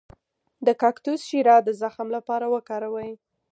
[0.65, 3.11] د کاکتوس شیره د زخم لپاره وکاروئ